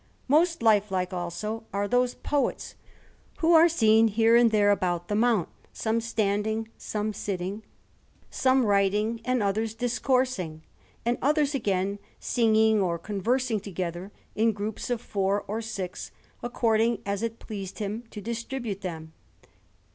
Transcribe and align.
Most 0.27 0.63
lifelike, 0.63 1.13
also, 1.13 1.65
are 1.71 1.87
those 1.87 2.15
Poets 2.15 2.73
who 3.37 3.53
are 3.53 3.69
seen 3.69 4.07
here 4.07 4.35
and 4.35 4.49
there 4.49 4.71
about 4.71 5.09
the 5.09 5.15
mount, 5.15 5.47
some 5.73 6.01
standing, 6.01 6.67
some 6.75 7.13
seated, 7.13 7.61
some 8.31 8.65
writing, 8.65 9.21
and 9.23 9.43
others 9.43 9.75
discoursing, 9.75 10.63
and 11.05 11.19
others, 11.21 11.53
again, 11.53 11.99
singing 12.19 12.81
or 12.81 12.97
conversing 12.97 13.59
together, 13.59 14.11
in 14.33 14.53
groups 14.53 14.89
of 14.89 14.99
four 15.01 15.45
or 15.47 15.61
six, 15.61 16.09
according 16.41 17.03
as 17.05 17.21
it 17.21 17.37
pleased 17.37 17.77
him 17.77 18.03
to 18.09 18.21
distribute 18.21 18.81
them. 18.81 19.13